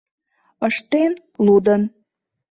[0.67, 1.13] Ыштен—
[1.45, 1.81] лудын.